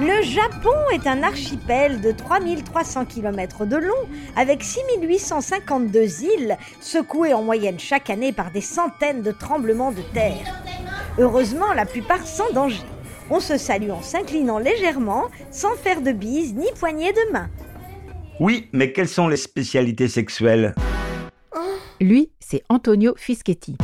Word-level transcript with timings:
Le 0.00 0.22
Japon 0.22 0.74
est 0.92 1.06
un 1.06 1.22
archipel 1.22 2.00
de 2.00 2.10
3300 2.12 3.04
km 3.04 3.66
de 3.66 3.76
long, 3.76 4.08
avec 4.36 4.64
6852 4.64 6.24
îles, 6.24 6.56
secouées 6.80 7.34
en 7.34 7.42
moyenne 7.42 7.78
chaque 7.78 8.10
année 8.10 8.32
par 8.32 8.50
des 8.50 8.60
centaines 8.60 9.22
de 9.22 9.30
tremblements 9.30 9.92
de 9.92 10.02
terre. 10.12 10.60
Heureusement, 11.18 11.72
la 11.74 11.86
plupart 11.86 12.26
sans 12.26 12.50
danger. 12.52 12.82
On 13.30 13.38
se 13.38 13.56
salue 13.58 13.90
en 13.90 14.02
s'inclinant 14.02 14.58
légèrement, 14.58 15.28
sans 15.50 15.74
faire 15.76 16.02
de 16.02 16.12
bises 16.12 16.54
ni 16.54 16.66
poignées 16.80 17.12
de 17.12 17.32
main. 17.32 17.48
Oui, 18.40 18.68
mais 18.72 18.92
quelles 18.92 19.08
sont 19.08 19.28
les 19.28 19.36
spécialités 19.36 20.08
sexuelles? 20.08 20.74
Lui, 22.00 22.32
c'est 22.40 22.64
Antonio 22.68 23.14
Fischetti, 23.16 23.76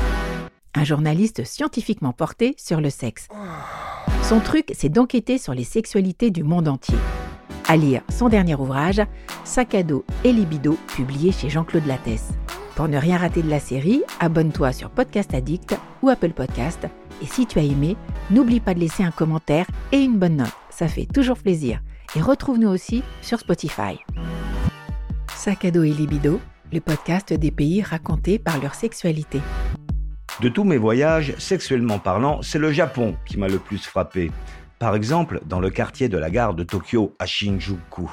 un 0.75 0.85
journaliste 0.85 1.45
scientifiquement 1.45 2.12
porté 2.12 2.55
sur 2.59 2.80
le 2.80 2.91
sexe. 2.91 3.29
Son 4.23 4.41
truc, 4.41 4.73
c'est 4.75 4.89
d'enquêter 4.89 5.38
sur 5.38 5.55
les 5.55 5.65
sexualités 5.65 6.30
du 6.30 6.43
monde 6.43 6.69
entier. 6.69 6.98
À 7.66 7.77
lire 7.77 8.02
son 8.10 8.29
dernier 8.29 8.55
ouvrage, 8.55 9.02
Sac 9.45 9.74
à 9.74 9.83
dos 9.83 10.05
et 10.24 10.33
libido, 10.33 10.77
publié 10.95 11.33
chez 11.33 11.51
Jean-Claude 11.51 11.87
Lattès. 11.87 12.29
Pour 12.77 12.88
ne 12.88 12.96
rien 12.96 13.16
rater 13.16 13.43
de 13.43 13.51
la 13.51 13.60
série, 13.60 14.02
abonne-toi 14.20 14.73
sur 14.73 14.91
Podcast 14.91 15.34
Addict 15.34 15.77
ou 16.02 16.10
Apple 16.10 16.33
Podcast. 16.33 16.87
Et 17.21 17.27
si 17.27 17.45
tu 17.46 17.59
as 17.59 17.62
aimé, 17.62 17.96
n'oublie 18.30 18.60
pas 18.60 18.74
de 18.74 18.80
laisser 18.80 19.02
un 19.02 19.10
commentaire 19.10 19.66
et 19.91 19.98
une 19.98 20.19
bonne 20.19 20.37
note. 20.37 20.52
Ça 20.71 20.87
fait 20.87 21.07
toujours 21.07 21.38
plaisir. 21.38 21.80
Et 22.15 22.21
retrouve-nous 22.21 22.69
aussi 22.69 23.02
sur 23.21 23.41
Spotify. 23.41 23.98
Sac 25.35 25.65
à 25.65 25.71
dos 25.71 25.82
et 25.82 25.91
libido, 25.91 26.41
le 26.73 26.80
podcast 26.80 27.32
des 27.32 27.51
pays 27.51 27.82
racontés 27.82 28.38
par 28.38 28.60
leur 28.60 28.74
sexualité. 28.74 29.41
De 30.41 30.48
tous 30.48 30.62
mes 30.62 30.77
voyages, 30.77 31.34
sexuellement 31.38 31.98
parlant, 31.98 32.42
c'est 32.42 32.60
le 32.60 32.70
Japon 32.70 33.16
qui 33.27 33.38
m'a 33.38 33.48
le 33.48 33.59
plus 33.59 33.84
frappé. 33.84 34.30
Par 34.79 34.95
exemple, 34.95 35.41
dans 35.46 35.59
le 35.59 35.69
quartier 35.69 36.09
de 36.09 36.16
la 36.16 36.30
gare 36.30 36.55
de 36.55 36.62
Tokyo 36.62 37.16
à 37.18 37.26
Shinjuku. 37.26 38.09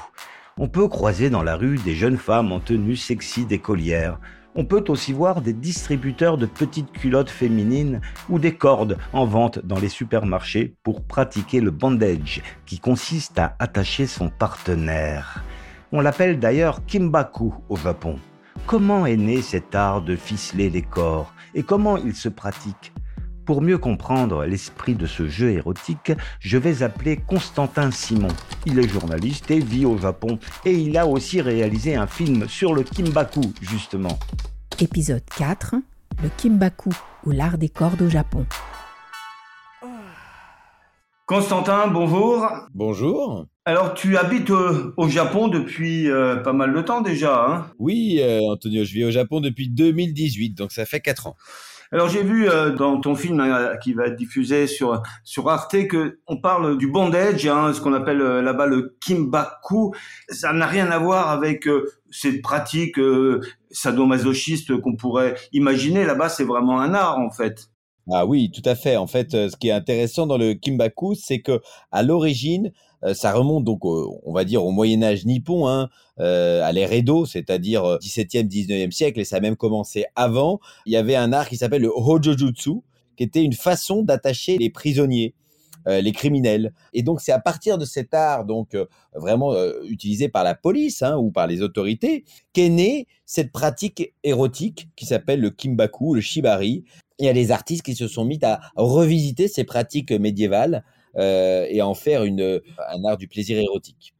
On 0.58 0.68
peut 0.68 0.88
croiser 0.88 1.30
dans 1.30 1.44
la 1.44 1.56
rue 1.56 1.78
des 1.78 1.94
jeunes 1.94 2.18
femmes 2.18 2.52
en 2.52 2.60
tenue 2.60 2.96
sexy 2.96 3.46
d'écolière. 3.46 4.20
On 4.56 4.66
peut 4.66 4.86
aussi 4.88 5.14
voir 5.14 5.42
des 5.42 5.54
distributeurs 5.54 6.40
de 6.40 6.48
petites 6.48 6.92
culottes 6.92 7.30
féminines 7.30 8.02
ou 8.28 8.40
des 8.40 8.56
cordes 8.56 8.98
en 9.14 9.26
vente 9.26 9.60
dans 9.64 9.78
les 9.78 9.90
supermarchés 9.90 10.74
pour 10.82 11.04
pratiquer 11.04 11.62
le 11.62 11.70
bandage, 11.70 12.42
qui 12.66 12.80
consiste 12.80 13.38
à 13.38 13.56
attacher 13.60 14.08
son 14.08 14.30
partenaire. 14.30 15.44
On 15.92 16.02
l'appelle 16.02 16.40
d'ailleurs 16.40 16.84
kimbaku 16.88 17.54
au 17.70 17.76
Japon. 17.76 18.18
Comment 18.66 19.06
est 19.06 19.16
né 19.16 19.44
cet 19.44 19.76
art 19.76 20.02
de 20.02 20.16
ficeler 20.16 20.72
les 20.72 20.82
corps? 20.82 21.35
Et 21.56 21.64
comment 21.64 21.98
il 21.98 22.16
se 22.16 22.30
pratique? 22.30 22.94
Pour 23.46 23.62
mieux 23.62 23.78
comprendre 23.78 24.46
l'esprit 24.46 24.96
de 24.96 25.06
ce 25.06 25.28
jeu 25.28 25.52
érotique, 25.52 26.12
je 26.40 26.58
vais 26.58 26.84
appeler 26.84 27.18
Constantin 27.18 27.92
Simon. 27.92 28.28
Il 28.66 28.80
est 28.80 28.88
journaliste 28.88 29.50
et 29.52 29.60
vit 29.60 29.86
au 29.86 29.98
Japon 29.98 30.40
et 30.66 30.74
il 30.74 30.98
a 30.98 31.08
aussi 31.08 31.42
réalisé 31.42 31.96
un 31.96 32.08
film 32.08 32.48
sur 32.48 32.74
le 32.74 32.84
kimbaku 32.84 33.42
justement. 33.62 34.18
Épisode 34.80 35.24
4 35.38 35.76
Le 36.24 36.30
Kimbaku 36.38 36.90
ou 37.26 37.32
l'art 37.32 37.58
des 37.58 37.70
cordes 37.70 38.02
au 38.02 38.10
Japon. 38.10 38.46
Constantin, 41.28 41.88
bonjour. 41.88 42.48
Bonjour. 42.74 43.46
Alors, 43.68 43.96
tu 43.96 44.16
habites 44.16 44.52
euh, 44.52 44.94
au 44.96 45.10
Japon 45.10 45.48
depuis 45.48 46.08
euh, 46.08 46.36
pas 46.36 46.54
mal 46.54 46.72
de 46.72 46.82
temps 46.84 47.02
déjà, 47.02 47.48
hein? 47.48 47.66
Oui, 47.80 48.20
euh, 48.22 48.42
Antonio, 48.52 48.84
je 48.84 48.94
vis 48.94 49.06
au 49.06 49.10
Japon 49.10 49.42
depuis 49.42 49.70
2018, 49.70 50.52
donc 50.52 50.72
ça 50.72 50.86
fait 50.86 51.00
4 51.00 51.26
ans. 51.26 51.36
Alors 51.92 52.10
j'ai 52.10 52.24
vu 52.24 52.48
dans 52.78 53.00
ton 53.00 53.16
film 53.16 53.40
hein, 53.40 53.78
qui 53.82 53.94
va 53.94 54.08
être 54.08 54.16
diffusé 54.16 54.66
sur 54.66 55.02
sur 55.24 55.48
Arte 55.50 55.88
que 55.88 56.20
on 56.28 56.38
parle 56.42 56.78
du 56.78 56.88
bondage, 56.88 57.46
hein, 57.46 57.74
ce 57.74 57.80
qu'on 57.80 57.94
appelle 57.94 58.18
là-bas 58.18 58.66
le 58.66 58.98
kimbaku. 59.00 59.94
Ça 60.30 60.52
n'a 60.52 60.66
rien 60.66 60.90
à 60.90 60.98
voir 60.98 61.30
avec 61.30 61.70
cette 62.10 62.42
pratique 62.42 63.00
sadomasochiste 63.70 64.76
qu'on 64.82 64.96
pourrait 64.96 65.36
imaginer. 65.54 66.06
Là-bas, 66.06 66.28
c'est 66.28 66.44
vraiment 66.44 66.82
un 66.82 66.96
art 66.96 67.20
en 67.20 67.30
fait. 67.30 67.68
Ah 68.12 68.26
oui, 68.26 68.52
tout 68.52 68.68
à 68.68 68.76
fait. 68.76 68.98
En 68.98 69.08
fait, 69.08 69.32
ce 69.32 69.56
qui 69.56 69.70
est 69.70 69.72
intéressant 69.72 70.26
dans 70.26 70.40
le 70.40 70.54
kimbaku, 70.54 71.14
c'est 71.14 71.40
que 71.40 71.62
à 71.92 72.02
l'origine, 72.02 72.72
ça 73.14 73.34
remonte 73.34 73.64
donc, 73.64 73.86
on 73.86 74.34
va 74.34 74.44
dire, 74.44 74.66
au 74.66 74.72
Moyen 74.72 75.04
Âge 75.04 75.26
nippon, 75.26 75.68
hein, 75.68 75.90
euh, 76.20 76.64
à 76.64 76.72
l'ère 76.72 76.94
Edo, 76.94 77.26
c'est-à-dire 77.26 77.84
17e, 77.84 78.48
19e 78.48 78.92
siècle, 78.92 79.20
et 79.20 79.26
ça 79.26 79.38
a 79.38 79.40
même 79.40 79.56
commencé 79.56 80.06
avant. 80.16 80.60
Il 80.86 80.94
y 80.94 80.98
avait 80.98 81.16
un 81.16 81.34
art 81.34 81.50
qui 81.50 81.58
s'appelle 81.58 81.82
le 81.82 81.92
Hojojutsu, 81.94 82.82
qui 83.18 83.24
était 83.24 83.44
une 83.44 83.54
façon 83.54 84.02
d'attacher 84.04 84.58
les 84.58 84.70
prisonniers. 84.70 85.34
les 85.88 86.14
criminels. 86.14 86.74
Et 86.94 87.04
donc 87.04 87.22
c'est 87.22 87.32
à 87.32 87.38
partir 87.38 87.78
de 87.78 87.86
cet 87.86 88.16
art, 88.16 88.46
donc 88.46 88.76
vraiment 89.14 89.54
utilisé 89.84 90.30
par 90.30 90.44
la 90.44 90.56
police 90.56 91.04
hein, 91.04 91.16
ou 91.16 91.30
par 91.30 91.46
les 91.46 91.62
autorités, 91.62 92.24
qu'est 92.54 92.70
née 92.70 93.06
cette 93.28 93.52
pratique 93.52 94.12
érotique 94.24 94.90
qui 94.96 95.06
s'appelle 95.06 95.42
le 95.42 95.52
kimbaku, 95.52 96.16
le 96.16 96.22
shibari. 96.22 96.86
Il 97.20 97.26
y 97.26 97.30
a 97.30 97.34
des 97.34 97.52
artistes 97.52 97.84
qui 97.84 97.94
se 97.94 98.08
sont 98.08 98.26
mis 98.26 98.40
à 98.44 98.62
revisiter 98.76 99.48
ces 99.48 99.64
pratiques 99.64 100.12
médiévales 100.12 100.78
euh, 100.78 100.95
et 101.18 101.82
en 101.82 101.94
faire 101.94 102.24
une, 102.24 102.62
un 102.90 103.04
art 103.06 103.18
du 103.18 103.28
plaisir 103.28 103.58
érotique. 103.60 104.15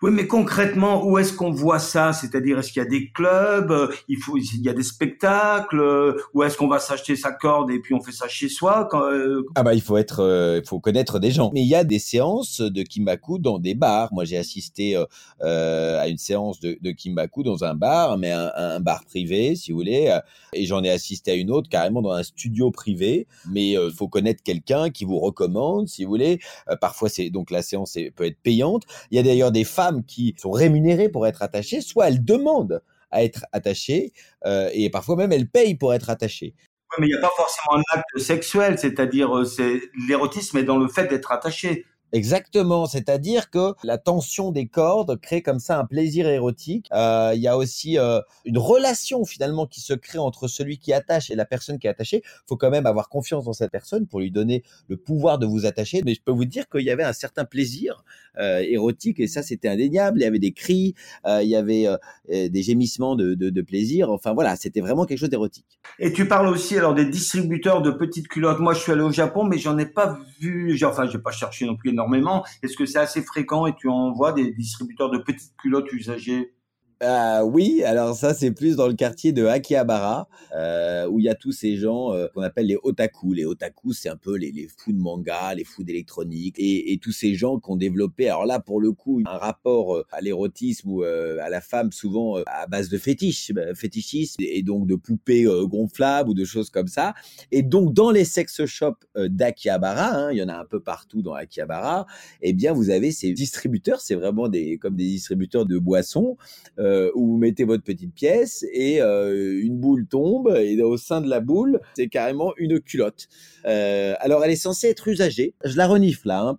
Oui, 0.00 0.12
mais 0.12 0.28
concrètement, 0.28 1.04
où 1.04 1.18
est-ce 1.18 1.32
qu'on 1.32 1.50
voit 1.50 1.80
ça? 1.80 2.12
C'est-à-dire, 2.12 2.56
est-ce 2.60 2.72
qu'il 2.72 2.80
y 2.80 2.86
a 2.86 2.88
des 2.88 3.10
clubs? 3.10 3.72
Euh, 3.72 3.88
Il 4.08 4.18
faut, 4.18 4.36
il 4.36 4.62
y 4.62 4.68
a 4.68 4.72
des 4.72 4.84
spectacles? 4.84 5.80
Euh, 5.80 6.12
Ou 6.34 6.44
est-ce 6.44 6.56
qu'on 6.56 6.68
va 6.68 6.78
s'acheter 6.78 7.16
sa 7.16 7.32
corde 7.32 7.72
et 7.72 7.80
puis 7.80 7.94
on 7.94 8.00
fait 8.00 8.12
ça 8.12 8.28
chez 8.28 8.48
soi? 8.48 8.88
Euh, 8.94 9.42
Ah 9.56 9.64
bah, 9.64 9.74
il 9.74 9.80
faut 9.82 9.96
être, 9.96 10.60
il 10.62 10.68
faut 10.68 10.78
connaître 10.78 11.18
des 11.18 11.32
gens. 11.32 11.50
Mais 11.52 11.62
il 11.62 11.68
y 11.68 11.74
a 11.74 11.82
des 11.82 11.98
séances 11.98 12.60
de 12.60 12.82
kimbaku 12.82 13.40
dans 13.40 13.58
des 13.58 13.74
bars. 13.74 14.12
Moi, 14.12 14.24
j'ai 14.24 14.36
assisté 14.36 14.96
euh, 15.42 16.00
à 16.00 16.06
une 16.06 16.18
séance 16.18 16.60
de, 16.60 16.78
de, 16.80 16.92
kimbaku 16.92 17.42
dans 17.42 17.64
un 17.64 17.74
bar, 17.74 18.18
mais 18.18 18.30
un, 18.30 18.52
un, 18.54 18.78
bar 18.80 19.04
privé, 19.04 19.56
si 19.56 19.72
vous 19.72 19.78
voulez. 19.78 20.16
Et 20.52 20.64
j'en 20.66 20.84
ai 20.84 20.90
assisté 20.90 21.32
à 21.32 21.34
une 21.34 21.50
autre 21.50 21.68
carrément 21.68 22.02
dans 22.02 22.12
un 22.12 22.22
studio 22.22 22.70
privé. 22.70 23.26
Mais 23.50 23.70
il 23.70 23.90
faut 23.90 24.06
connaître 24.06 24.44
quelqu'un 24.44 24.90
qui 24.90 25.04
vous 25.04 25.18
recommande, 25.18 25.88
si 25.88 26.04
vous 26.04 26.10
voulez. 26.10 26.38
parfois, 26.80 27.08
c'est 27.08 27.30
donc 27.30 27.50
la 27.50 27.62
séance 27.62 27.98
peut 28.14 28.26
être 28.26 28.40
payante. 28.40 28.84
Il 29.10 29.16
y 29.16 29.18
a 29.18 29.24
d'ailleurs 29.24 29.50
des 29.50 29.64
femmes 29.64 29.87
qui 30.06 30.34
sont 30.38 30.50
rémunérées 30.50 31.08
pour 31.08 31.26
être 31.26 31.42
attachées, 31.42 31.80
soit 31.80 32.08
elles 32.08 32.24
demandent 32.24 32.82
à 33.10 33.24
être 33.24 33.46
attachées, 33.52 34.12
euh, 34.44 34.70
et 34.72 34.90
parfois 34.90 35.16
même 35.16 35.32
elles 35.32 35.48
payent 35.48 35.76
pour 35.76 35.94
être 35.94 36.10
attachées. 36.10 36.54
Oui, 36.90 36.96
mais 37.00 37.06
il 37.06 37.10
n'y 37.10 37.16
a 37.16 37.20
pas 37.20 37.32
forcément 37.36 37.76
un 37.76 37.98
acte 37.98 38.18
sexuel, 38.18 38.78
c'est-à-dire 38.78 39.36
euh, 39.36 39.44
c'est 39.44 39.80
l'érotisme 40.08 40.58
est 40.58 40.64
dans 40.64 40.78
le 40.78 40.88
fait 40.88 41.06
d'être 41.06 41.32
attaché. 41.32 41.84
Exactement, 42.12 42.86
c'est-à-dire 42.86 43.50
que 43.50 43.74
la 43.84 43.98
tension 43.98 44.50
des 44.50 44.66
cordes 44.66 45.20
crée 45.20 45.42
comme 45.42 45.58
ça 45.58 45.78
un 45.78 45.84
plaisir 45.84 46.26
érotique. 46.26 46.88
Euh, 46.92 47.32
il 47.34 47.42
y 47.42 47.48
a 47.48 47.58
aussi 47.58 47.98
euh, 47.98 48.20
une 48.46 48.56
relation 48.56 49.26
finalement 49.26 49.66
qui 49.66 49.82
se 49.82 49.92
crée 49.92 50.18
entre 50.18 50.48
celui 50.48 50.78
qui 50.78 50.94
attache 50.94 51.30
et 51.30 51.34
la 51.34 51.44
personne 51.44 51.78
qui 51.78 51.86
est 51.86 51.90
attachée. 51.90 52.22
Faut 52.46 52.56
quand 52.56 52.70
même 52.70 52.86
avoir 52.86 53.10
confiance 53.10 53.44
dans 53.44 53.52
cette 53.52 53.70
personne 53.70 54.06
pour 54.06 54.20
lui 54.20 54.30
donner 54.30 54.62
le 54.88 54.96
pouvoir 54.96 55.38
de 55.38 55.44
vous 55.44 55.66
attacher. 55.66 56.00
Mais 56.02 56.14
je 56.14 56.22
peux 56.22 56.32
vous 56.32 56.46
dire 56.46 56.66
qu'il 56.70 56.80
y 56.80 56.90
avait 56.90 57.04
un 57.04 57.12
certain 57.12 57.44
plaisir 57.44 58.04
euh, 58.38 58.60
érotique 58.60 59.20
et 59.20 59.26
ça 59.26 59.42
c'était 59.42 59.68
indéniable. 59.68 60.20
Il 60.20 60.22
y 60.22 60.26
avait 60.26 60.38
des 60.38 60.52
cris, 60.52 60.94
il 61.26 61.48
y 61.48 61.56
avait 61.56 61.86
des 62.28 62.62
gémissements 62.62 63.16
de, 63.16 63.34
de, 63.34 63.50
de, 63.50 63.62
plaisir. 63.62 64.10
Enfin 64.10 64.32
voilà, 64.32 64.56
c'était 64.56 64.80
vraiment 64.80 65.04
quelque 65.04 65.18
chose 65.18 65.28
d'érotique. 65.28 65.78
Et 65.98 66.12
tu 66.12 66.26
parles 66.26 66.48
aussi 66.48 66.78
alors 66.78 66.94
des 66.94 67.04
distributeurs 67.04 67.82
de 67.82 67.90
petites 67.90 68.28
culottes. 68.28 68.60
Moi 68.60 68.72
je 68.72 68.80
suis 68.80 68.92
allé 68.92 69.02
au 69.02 69.12
Japon, 69.12 69.44
mais 69.44 69.58
j'en 69.58 69.76
ai 69.76 69.86
pas 69.86 70.18
vu. 70.40 70.78
Enfin, 70.84 71.06
j'ai 71.06 71.18
pas 71.18 71.32
cherché 71.32 71.66
non 71.66 71.76
plus 71.76 71.92
énormément. 71.98 72.44
Est-ce 72.62 72.76
que 72.76 72.86
c'est 72.86 72.98
assez 72.98 73.22
fréquent 73.22 73.66
et 73.66 73.74
tu 73.74 73.88
en 73.88 74.12
vois 74.12 74.32
des 74.32 74.52
distributeurs 74.52 75.10
de 75.10 75.18
petites 75.18 75.56
culottes 75.56 75.92
usagées? 75.92 76.54
Euh, 77.02 77.42
oui, 77.42 77.84
alors 77.84 78.16
ça 78.16 78.34
c'est 78.34 78.50
plus 78.50 78.74
dans 78.74 78.88
le 78.88 78.94
quartier 78.94 79.32
de 79.32 79.46
Akihabara 79.46 80.28
euh, 80.56 81.06
où 81.06 81.20
il 81.20 81.26
y 81.26 81.28
a 81.28 81.36
tous 81.36 81.52
ces 81.52 81.76
gens 81.76 82.12
euh, 82.12 82.26
qu'on 82.34 82.42
appelle 82.42 82.66
les 82.66 82.76
otaku. 82.82 83.34
Les 83.34 83.44
otaku, 83.44 83.92
c'est 83.92 84.08
un 84.08 84.16
peu 84.16 84.36
les, 84.36 84.50
les, 84.50 84.66
fous 84.66 84.92
de 84.92 84.98
manga, 84.98 85.54
les 85.54 85.62
fous 85.62 85.84
d'électronique 85.84 86.56
et, 86.58 86.92
et, 86.92 86.98
tous 86.98 87.12
ces 87.12 87.34
gens 87.34 87.60
qui 87.60 87.70
ont 87.70 87.76
développé, 87.76 88.28
alors 88.28 88.46
là 88.46 88.58
pour 88.58 88.80
le 88.80 88.90
coup, 88.90 89.22
un 89.26 89.38
rapport 89.38 89.96
euh, 89.96 90.06
à 90.10 90.20
l'érotisme 90.20 90.90
ou 90.90 91.04
euh, 91.04 91.38
à 91.40 91.48
la 91.48 91.60
femme 91.60 91.92
souvent 91.92 92.38
à 92.46 92.66
base 92.66 92.88
de 92.88 92.98
fétiche, 92.98 93.52
bah, 93.52 93.74
fétichisme 93.76 94.36
et 94.40 94.62
donc 94.62 94.88
de 94.88 94.96
poupées 94.96 95.44
gonflables 95.44 96.30
ou 96.30 96.34
de 96.34 96.44
choses 96.44 96.70
comme 96.70 96.88
ça. 96.88 97.14
Et 97.52 97.62
donc 97.62 97.94
dans 97.94 98.10
les 98.10 98.24
sex 98.24 98.64
shops 98.66 99.06
d'Akihabara, 99.16 100.16
hein, 100.16 100.32
il 100.32 100.38
y 100.38 100.42
en 100.42 100.48
a 100.48 100.56
un 100.56 100.64
peu 100.64 100.80
partout 100.80 101.22
dans 101.22 101.34
Akihabara, 101.34 102.06
eh 102.42 102.52
bien 102.52 102.72
vous 102.72 102.90
avez 102.90 103.12
ces 103.12 103.32
distributeurs, 103.32 104.00
c'est 104.00 104.16
vraiment 104.16 104.48
des 104.48 104.78
comme 104.78 104.96
des 104.96 105.06
distributeurs 105.06 105.64
de 105.64 105.78
boissons 105.78 106.36
euh, 106.78 106.87
où 107.14 107.26
vous 107.26 107.36
mettez 107.36 107.64
votre 107.64 107.84
petite 107.84 108.14
pièce 108.14 108.64
et 108.72 109.00
euh, 109.00 109.60
une 109.62 109.78
boule 109.78 110.06
tombe 110.06 110.54
et 110.56 110.80
au 110.82 110.96
sein 110.96 111.20
de 111.20 111.28
la 111.28 111.40
boule, 111.40 111.80
c'est 111.94 112.08
carrément 112.08 112.52
une 112.56 112.80
culotte. 112.80 113.28
Euh, 113.66 114.14
alors 114.20 114.44
elle 114.44 114.50
est 114.50 114.56
censée 114.56 114.88
être 114.88 115.08
usagée. 115.08 115.54
Je 115.64 115.76
la 115.76 115.86
renifle 115.86 116.28
là. 116.28 116.40
Hein. 116.42 116.58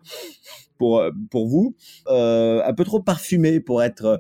Pour 0.80 1.04
pour 1.30 1.48
vous, 1.48 1.76
un 2.08 2.74
peu 2.74 2.84
trop 2.84 3.02
parfumée 3.02 3.60
pour 3.60 3.84
être 3.84 4.20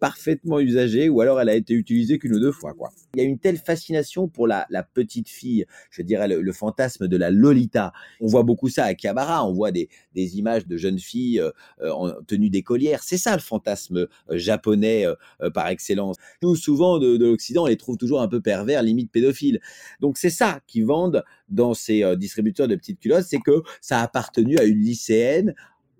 parfaitement 0.00 0.60
usagée, 0.60 1.10
ou 1.10 1.20
alors 1.20 1.38
elle 1.40 1.50
a 1.50 1.54
été 1.54 1.74
utilisée 1.74 2.18
qu'une 2.18 2.34
ou 2.34 2.40
deux 2.40 2.52
fois. 2.52 2.72
Quoi. 2.72 2.90
Il 3.14 3.22
y 3.22 3.24
a 3.24 3.28
une 3.28 3.38
telle 3.38 3.58
fascination 3.58 4.28
pour 4.28 4.46
la, 4.46 4.66
la 4.70 4.82
petite 4.82 5.28
fille, 5.28 5.66
je 5.90 6.00
dirais 6.00 6.28
le, 6.28 6.52
fantasme 6.52 7.08
de 7.08 7.16
la 7.18 7.30
Lolita. 7.30 7.92
On 8.20 8.26
voit 8.26 8.44
beaucoup 8.44 8.70
ça 8.70 8.84
à 8.84 8.94
Kiabara, 8.94 9.44
on 9.44 9.52
voit 9.52 9.72
des, 9.72 9.90
des 10.14 10.38
images 10.38 10.66
de 10.66 10.78
jeunes 10.78 10.98
filles 10.98 11.42
en 11.82 12.12
tenue 12.26 12.48
d'écolière. 12.48 13.02
C'est 13.02 13.18
ça 13.18 13.34
le 13.34 13.42
fantasme 13.42 14.06
japonais 14.30 15.04
par 15.52 15.68
excellence. 15.68 16.16
Nous, 16.42 16.56
souvent 16.56 16.98
de, 16.98 17.16
de 17.16 17.26
l'Occident, 17.26 17.64
on 17.64 17.66
les 17.66 17.76
trouve 17.76 17.98
toujours 17.98 18.22
un 18.22 18.28
peu 18.28 18.40
pervers, 18.40 18.82
limite 18.82 19.10
pédophiles. 19.10 19.60
Donc 20.00 20.16
c'est 20.16 20.30
ça 20.30 20.60
qui 20.66 20.82
vendent 20.82 21.24
dans 21.48 21.74
ces 21.74 22.02
euh, 22.02 22.16
distributeurs 22.16 22.68
de 22.68 22.74
petites 22.74 23.00
culottes, 23.00 23.26
c'est 23.26 23.40
que 23.40 23.62
ça 23.80 24.00
a 24.00 24.04
appartenu 24.04 24.58
à 24.58 24.64
une 24.64 24.80
lycéenne 24.80 25.54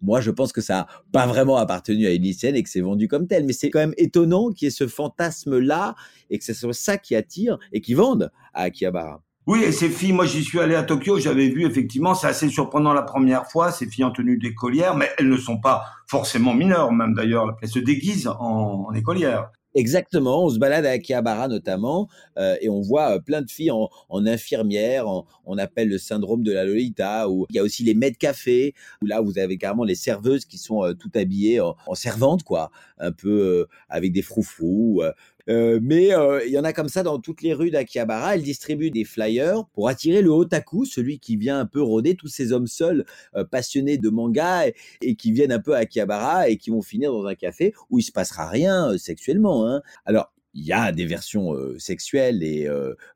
moi, 0.07 0.21
je 0.21 0.31
pense 0.31 0.53
que 0.53 0.61
ça 0.61 0.75
n'a 0.75 0.87
pas 1.13 1.27
vraiment 1.27 1.57
appartenu 1.57 2.07
à 2.07 2.13
une 2.13 2.25
et 2.25 2.63
que 2.63 2.71
c'est 2.71 2.81
vendu 2.81 3.09
comme 3.09 3.27
tel. 3.27 3.45
Mais 3.45 3.53
c'est 3.53 3.71
quand 3.71 3.81
même 3.81 3.95
étonnant 3.97 4.51
qu'il 4.51 4.67
y 4.67 4.69
ait 4.69 4.71
ce 4.71 4.87
fantasme-là 4.87 5.97
et 6.31 6.39
que 6.39 6.45
ce 6.45 6.55
soit 6.55 6.73
ça 6.73 6.97
qui 6.97 7.17
attire 7.17 7.59
et 7.73 7.81
qui 7.81 7.95
vende 7.95 8.31
à 8.55 8.63
Akihabara. 8.63 9.21
Oui, 9.49 9.63
et 9.65 9.73
ces 9.73 9.89
filles, 9.89 10.13
moi 10.13 10.27
j'y 10.27 10.43
suis 10.43 10.59
allé 10.59 10.75
à 10.75 10.83
Tokyo, 10.83 11.19
j'avais 11.19 11.49
vu 11.49 11.65
effectivement, 11.65 12.15
c'est 12.15 12.27
assez 12.27 12.49
surprenant 12.49 12.93
la 12.93 13.03
première 13.03 13.47
fois, 13.47 13.71
ces 13.71 13.87
filles 13.87 14.03
en 14.03 14.11
tenue 14.11 14.39
d'écolière, 14.39 14.97
mais 14.97 15.09
elles 15.19 15.29
ne 15.29 15.37
sont 15.37 15.59
pas 15.59 15.85
forcément 16.09 16.53
mineures, 16.53 16.93
même 16.93 17.15
d'ailleurs, 17.15 17.57
elles 17.63 17.69
se 17.69 17.79
déguisent 17.79 18.27
en, 18.27 18.87
en 18.89 18.93
écolière. 18.95 19.51
Exactement, 19.79 20.47
on 20.47 20.49
se 20.49 20.59
balade 20.59 20.87
à 20.87 20.91
Akihabara 20.93 21.49
notamment 21.49 22.09
euh, 22.39 22.57
et 22.63 22.71
on 22.71 22.81
voit 22.81 23.17
euh, 23.17 23.21
plein 23.21 23.43
de 23.43 23.51
filles 23.51 23.71
en, 23.71 23.91
en 24.09 24.27
infirmière, 24.27 25.05
on 25.45 25.59
appelle 25.59 25.89
le 25.91 25.99
syndrome 25.99 26.43
de 26.43 26.51
la 26.51 26.65
Lolita, 26.65 27.29
où 27.29 27.47
il 27.51 27.57
y 27.57 27.59
a 27.59 27.63
aussi 27.63 27.85
les 27.85 27.93
de 27.95 28.17
café, 28.17 28.73
où 29.03 29.07
là 29.07 29.21
vous 29.21 29.39
avez 29.39 29.59
carrément 29.59 29.85
les 29.85 29.95
serveuses 29.95 30.47
qui 30.47 30.57
sont 30.57 30.83
euh, 30.83 30.95
toutes 30.95 31.17
habillées 31.17 31.61
en, 31.61 31.77
en 31.87 31.95
servantes, 31.95 32.43
quoi, 32.43 32.71
un 32.99 33.13
peu 33.13 33.67
avec 33.91 34.13
des 34.13 34.23
froufrous, 34.23 35.03
euh, 35.49 35.79
mais 35.83 36.13
euh, 36.13 36.45
il 36.45 36.53
y 36.53 36.59
en 36.59 36.65
a 36.65 36.73
comme 36.73 36.89
ça 36.89 37.03
dans 37.03 37.19
toutes 37.19 37.43
les 37.43 37.55
rues 37.55 37.71
d'Akihabara. 37.71 38.35
Elle 38.35 38.43
distribue 38.43 38.91
des 38.91 39.05
flyers 39.05 39.65
pour 39.75 39.89
attirer 39.89 40.23
le 40.23 40.31
otaku, 40.31 40.85
celui 40.85 41.19
qui 41.19 41.37
vient 41.37 41.59
un 41.59 41.67
peu 41.67 41.83
rôder 41.83 42.15
tous 42.15 42.29
ces 42.29 42.53
hommes 42.53 42.67
seuls 42.67 43.05
euh, 43.35 43.45
passionnés 43.45 43.99
de 43.99 44.09
manga 44.09 44.67
et, 45.01 45.17
qui 45.17 45.33
viennent 45.33 45.53
un 45.53 45.61
peu 45.61 45.75
à 45.75 45.79
Akihabara 45.79 46.49
et 46.49 46.57
qui 46.57 46.71
vont 46.71 46.83
finir 46.83 47.13
dans 47.13 47.27
un 47.27 47.35
café 47.35 47.75
où 47.91 47.99
il 47.99 48.03
se 48.03 48.13
passera 48.13 48.49
rien 48.49 48.97
sexuellement. 48.99 49.67
Hein. 49.69 49.83
Alors 50.05 50.33
il 50.57 50.65
y 50.65 50.73
a 50.73 50.91
des 50.91 51.07
versions 51.07 51.55
sexuelles 51.79 52.43
et 52.43 52.69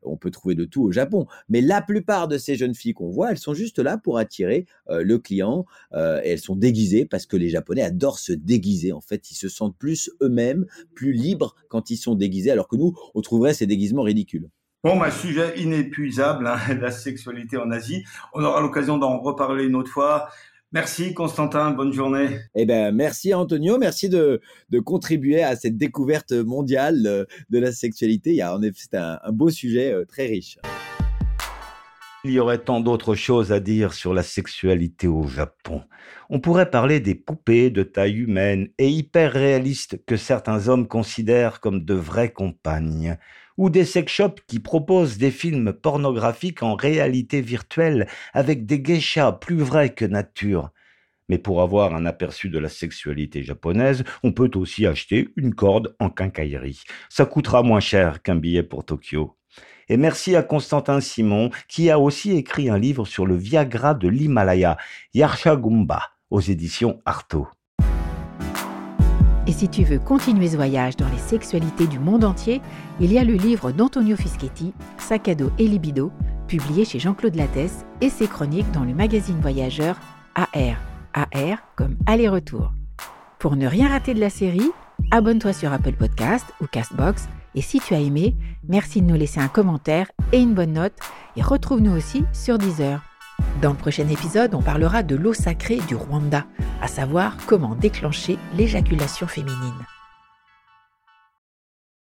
on 0.03 0.15
peut 0.15 0.31
trouver 0.31 0.55
de 0.55 0.65
tout 0.65 0.83
au 0.83 0.91
Japon. 0.91 1.25
Mais 1.49 1.61
la 1.61 1.81
plupart 1.81 2.27
de 2.27 2.37
ces 2.37 2.55
jeunes 2.55 2.75
filles 2.75 2.93
qu'on 2.93 3.09
voit, 3.09 3.31
elles 3.31 3.37
sont 3.37 3.53
juste 3.53 3.79
là 3.79 3.97
pour 3.97 4.17
attirer 4.17 4.65
le 4.89 5.17
client 5.17 5.65
et 5.93 6.29
elles 6.29 6.39
sont 6.39 6.55
déguisées 6.55 7.05
parce 7.05 7.25
que 7.25 7.37
les 7.37 7.49
Japonais 7.49 7.81
adorent 7.81 8.19
se 8.19 8.31
déguiser. 8.31 8.91
En 8.91 9.01
fait, 9.01 9.31
ils 9.31 9.35
se 9.35 9.49
sentent 9.49 9.77
plus 9.77 10.11
eux-mêmes, 10.21 10.65
plus 10.95 11.13
libres 11.13 11.55
quand 11.69 11.89
ils 11.89 11.97
sont 11.97 12.15
déguisés, 12.15 12.51
alors 12.51 12.67
que 12.67 12.75
nous, 12.75 12.95
on 13.15 13.21
trouverait 13.21 13.53
ces 13.53 13.65
déguisements 13.65 14.03
ridicules. 14.03 14.49
Bon, 14.83 14.95
un 14.95 14.99
bah, 14.99 15.11
sujet 15.11 15.59
inépuisable, 15.59 16.47
hein, 16.47 16.57
la 16.81 16.89
sexualité 16.89 17.57
en 17.57 17.69
Asie. 17.69 18.03
On 18.33 18.43
aura 18.43 18.61
l'occasion 18.61 18.97
d'en 18.97 19.19
reparler 19.19 19.65
une 19.65 19.75
autre 19.75 19.91
fois. 19.91 20.29
Merci 20.73 21.13
Constantin, 21.13 21.71
bonne 21.71 21.91
journée. 21.91 22.39
Eh 22.55 22.65
ben 22.65 22.95
merci 22.95 23.33
Antonio, 23.33 23.77
merci 23.77 24.07
de, 24.07 24.39
de 24.69 24.79
contribuer 24.79 25.43
à 25.43 25.57
cette 25.57 25.75
découverte 25.75 26.31
mondiale 26.31 27.03
euh, 27.05 27.25
de 27.49 27.59
la 27.59 27.73
sexualité. 27.73 28.29
Il 28.29 28.37
y 28.37 28.41
a 28.41 28.55
en 28.55 28.61
effet 28.61 28.87
c'est 28.89 28.97
un, 28.97 29.19
un 29.21 29.31
beau 29.33 29.49
sujet 29.49 29.91
euh, 29.91 30.05
très 30.05 30.27
riche. 30.27 30.57
Il 32.23 32.31
y 32.31 32.39
aurait 32.39 32.59
tant 32.59 32.79
d'autres 32.79 33.15
choses 33.15 33.51
à 33.51 33.59
dire 33.59 33.91
sur 33.91 34.13
la 34.13 34.23
sexualité 34.23 35.07
au 35.07 35.27
Japon. 35.27 35.81
On 36.29 36.39
pourrait 36.39 36.69
parler 36.69 37.01
des 37.01 37.15
poupées 37.15 37.69
de 37.69 37.83
taille 37.83 38.19
humaine 38.19 38.69
et 38.77 38.87
hyper 38.87 39.33
réalistes 39.33 39.99
que 40.05 40.15
certains 40.15 40.69
hommes 40.69 40.87
considèrent 40.87 41.59
comme 41.59 41.83
de 41.83 41.95
vraies 41.95 42.31
compagnes 42.31 43.17
ou 43.61 43.69
des 43.69 43.85
sex 43.85 44.11
shops 44.11 44.41
qui 44.47 44.57
proposent 44.57 45.19
des 45.19 45.29
films 45.29 45.71
pornographiques 45.71 46.63
en 46.63 46.73
réalité 46.73 47.41
virtuelle 47.41 48.07
avec 48.33 48.65
des 48.65 48.83
geishas 48.83 49.33
plus 49.33 49.57
vrais 49.57 49.93
que 49.93 50.03
nature. 50.03 50.71
Mais 51.29 51.37
pour 51.37 51.61
avoir 51.61 51.93
un 51.93 52.07
aperçu 52.07 52.49
de 52.49 52.57
la 52.57 52.69
sexualité 52.69 53.43
japonaise, 53.43 54.03
on 54.23 54.31
peut 54.31 54.49
aussi 54.55 54.87
acheter 54.87 55.29
une 55.35 55.53
corde 55.53 55.95
en 55.99 56.09
quincaillerie. 56.09 56.81
Ça 57.07 57.27
coûtera 57.27 57.61
moins 57.61 57.79
cher 57.79 58.23
qu'un 58.23 58.35
billet 58.35 58.63
pour 58.63 58.83
Tokyo. 58.83 59.37
Et 59.89 59.97
merci 59.97 60.35
à 60.35 60.41
Constantin 60.41 60.99
Simon, 60.99 61.51
qui 61.67 61.91
a 61.91 61.99
aussi 61.99 62.31
écrit 62.31 62.67
un 62.67 62.79
livre 62.79 63.05
sur 63.05 63.27
le 63.27 63.35
Viagra 63.35 63.93
de 63.93 64.07
l'Himalaya, 64.07 64.77
Yarshagumba, 65.13 66.01
aux 66.31 66.41
éditions 66.41 66.99
Artaud. 67.05 67.47
Et 69.47 69.53
si 69.53 69.67
tu 69.67 69.83
veux 69.83 69.99
continuer 69.99 70.49
ce 70.49 70.55
voyage 70.55 70.95
dans 70.97 71.09
les 71.09 71.17
sexualités 71.17 71.87
du 71.87 71.97
monde 71.97 72.23
entier, 72.23 72.61
il 72.99 73.11
y 73.11 73.17
a 73.17 73.23
le 73.23 73.33
livre 73.33 73.71
d'Antonio 73.71 74.15
Fischetti, 74.15 74.73
Sac 74.97 75.27
à 75.27 75.35
dos 75.35 75.51
et 75.57 75.67
libido, 75.67 76.11
publié 76.47 76.85
chez 76.85 76.99
Jean-Claude 76.99 77.35
Lattès, 77.35 77.85
et 78.01 78.09
ses 78.09 78.27
chroniques 78.27 78.71
dans 78.71 78.83
le 78.83 78.93
magazine 78.93 79.39
voyageur 79.41 79.97
AR. 80.35 80.77
AR 81.13 81.57
comme 81.75 81.97
aller-retour. 82.05 82.71
Pour 83.39 83.55
ne 83.55 83.67
rien 83.67 83.89
rater 83.89 84.13
de 84.13 84.19
la 84.19 84.29
série, 84.29 84.71
abonne-toi 85.09 85.53
sur 85.53 85.73
Apple 85.73 85.93
Podcast 85.93 86.45
ou 86.61 86.67
Castbox. 86.67 87.27
Et 87.55 87.61
si 87.61 87.79
tu 87.79 87.95
as 87.95 87.99
aimé, 87.99 88.35
merci 88.69 89.01
de 89.01 89.07
nous 89.07 89.17
laisser 89.17 89.39
un 89.39 89.47
commentaire 89.47 90.11
et 90.31 90.39
une 90.39 90.53
bonne 90.53 90.73
note. 90.73 90.93
Et 91.35 91.41
retrouve-nous 91.41 91.91
aussi 91.91 92.23
sur 92.31 92.57
Deezer. 92.57 93.01
Dans 93.61 93.71
le 93.71 93.77
prochain 93.77 94.07
épisode, 94.07 94.55
on 94.55 94.61
parlera 94.61 95.03
de 95.03 95.15
l'eau 95.15 95.33
sacrée 95.33 95.79
du 95.87 95.95
Rwanda, 95.95 96.45
à 96.81 96.87
savoir 96.87 97.37
comment 97.45 97.75
déclencher 97.75 98.37
l'éjaculation 98.57 99.27
féminine. 99.27 99.85